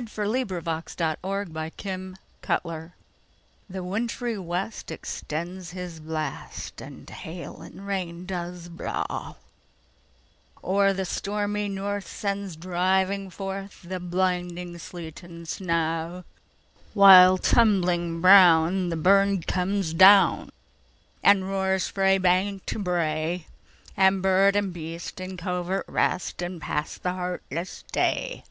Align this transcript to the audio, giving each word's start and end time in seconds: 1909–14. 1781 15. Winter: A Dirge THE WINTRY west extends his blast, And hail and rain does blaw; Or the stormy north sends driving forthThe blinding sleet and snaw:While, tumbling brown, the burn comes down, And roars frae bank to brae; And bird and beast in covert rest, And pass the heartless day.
1909–14. 0.00 0.64
1781 1.22 2.08
15. 2.40 2.62
Winter: 2.64 2.64
A 2.64 2.88
Dirge 2.88 2.92
THE 3.68 3.82
WINTRY 3.84 4.38
west 4.38 4.90
extends 4.90 5.72
his 5.72 6.00
blast, 6.00 6.80
And 6.80 7.10
hail 7.10 7.60
and 7.60 7.86
rain 7.86 8.24
does 8.24 8.70
blaw; 8.70 9.34
Or 10.62 10.94
the 10.94 11.04
stormy 11.04 11.68
north 11.68 12.06
sends 12.08 12.56
driving 12.56 13.28
forthThe 13.28 14.00
blinding 14.08 14.78
sleet 14.78 15.22
and 15.22 15.46
snaw:While, 15.46 17.36
tumbling 17.36 18.22
brown, 18.22 18.88
the 18.88 18.96
burn 18.96 19.42
comes 19.42 19.92
down, 19.92 20.48
And 21.22 21.46
roars 21.46 21.88
frae 21.88 22.16
bank 22.16 22.64
to 22.64 22.78
brae; 22.78 23.44
And 23.98 24.22
bird 24.22 24.56
and 24.56 24.72
beast 24.72 25.20
in 25.20 25.36
covert 25.36 25.84
rest, 25.86 26.40
And 26.40 26.58
pass 26.58 26.96
the 26.96 27.12
heartless 27.12 27.84
day. 27.92 28.44